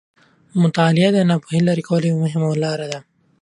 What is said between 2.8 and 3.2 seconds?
ده.